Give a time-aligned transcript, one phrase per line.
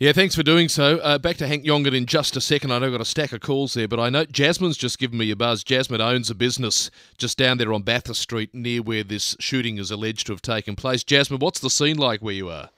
[0.00, 0.96] Yeah, thanks for doing so.
[1.00, 2.72] Uh, back to Hank Yongan in just a second.
[2.72, 5.18] I know I've got a stack of calls there, but I know Jasmine's just given
[5.18, 5.62] me a buzz.
[5.62, 9.90] Jasmine owns a business just down there on Bathurst Street near where this shooting is
[9.90, 11.04] alleged to have taken place.
[11.04, 12.70] Jasmine, what's the scene like where you are?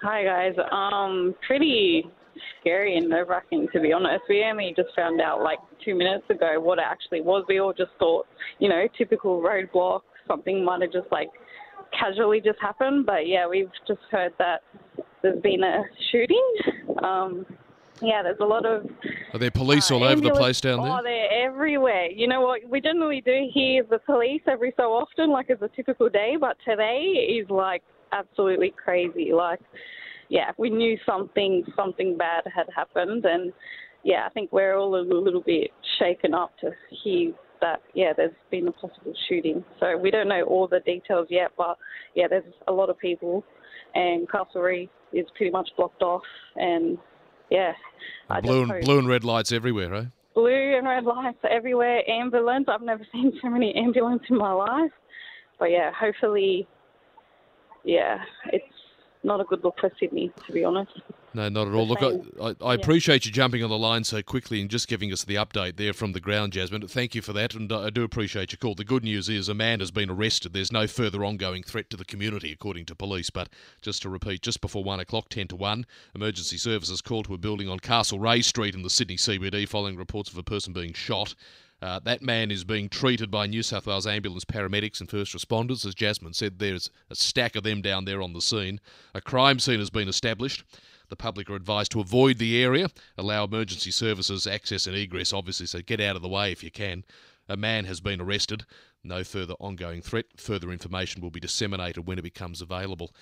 [0.00, 0.54] Hi guys.
[0.72, 2.10] Um, pretty
[2.62, 4.22] scary and nerve wracking to be honest.
[4.26, 7.44] We only just found out like two minutes ago what it actually was.
[7.50, 8.26] We all just thought,
[8.60, 11.28] you know, typical roadblock, something might have just like
[11.92, 13.04] casually just happened.
[13.04, 14.62] But yeah, we've just heard that
[15.22, 16.52] there's been a shooting.
[17.02, 17.46] Um,
[18.02, 18.86] yeah, there's a lot of.
[19.32, 20.92] Are there police uh, all over the place down there?
[20.92, 22.10] Oh, they're everywhere.
[22.10, 22.60] You know what?
[22.68, 26.56] We generally do hear the police every so often, like it's a typical day, but
[26.64, 27.00] today
[27.40, 27.82] is like
[28.12, 29.32] absolutely crazy.
[29.32, 29.60] Like,
[30.28, 33.52] yeah, we knew something something bad had happened, and
[34.04, 36.70] yeah, I think we're all a little bit shaken up to
[37.02, 37.82] hear that.
[37.94, 39.64] Yeah, there's been a possible shooting.
[39.80, 41.76] So we don't know all the details yet, but
[42.14, 43.44] yeah, there's a lot of people,
[43.94, 46.22] and Castlereagh is pretty much blocked off,
[46.56, 46.98] and
[47.50, 47.72] yeah,
[48.42, 50.04] Blue and, hope- blue and red lights everywhere, eh?
[50.34, 52.66] blue and red lights everywhere, ambulance.
[52.68, 54.92] I've never seen so many ambulance in my life.
[55.58, 56.68] But yeah, hopefully,
[57.84, 58.18] yeah,
[58.52, 58.64] it's
[59.22, 60.90] not a good look for Sydney, to be honest.
[61.36, 61.86] No, not at all.
[61.86, 62.02] Look.
[62.02, 65.22] I, I, I appreciate you jumping on the line so quickly and just giving us
[65.22, 66.88] the update there from the ground, Jasmine.
[66.88, 68.74] Thank you for that, and I do appreciate your call.
[68.74, 70.54] The good news is a man has been arrested.
[70.54, 73.28] There's no further ongoing threat to the community, according to police.
[73.28, 73.50] But
[73.82, 77.38] just to repeat, just before one o'clock, ten to one, emergency services called to a
[77.38, 81.34] building on Castlereagh Street in the Sydney CBD following reports of a person being shot.
[81.82, 85.84] Uh, that man is being treated by New South Wales ambulance paramedics and first responders.
[85.84, 88.80] As Jasmine said, there's a stack of them down there on the scene.
[89.14, 90.64] A crime scene has been established.
[91.08, 95.66] The public are advised to avoid the area, allow emergency services access and egress, obviously,
[95.66, 97.04] so get out of the way if you can.
[97.48, 98.64] A man has been arrested.
[99.04, 100.26] No further ongoing threat.
[100.36, 103.14] Further information will be disseminated when it becomes available.